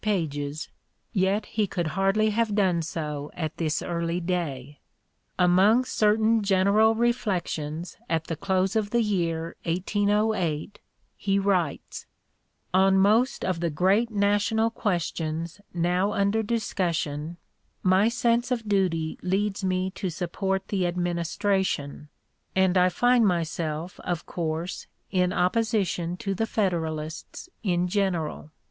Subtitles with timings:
[0.03, 0.69] 066) pages,
[1.13, 4.79] yet he could hardly have done so at this early day.
[5.37, 10.79] Among certain general reflections at the close of the year 1808,
[11.15, 12.07] he writes:
[12.73, 17.37] "On most of the great national questions now under discussion,
[17.83, 22.09] my sense of duty leads me to support the Administration,
[22.55, 28.49] and I find myself, of course, in opposition to the Federalists in general.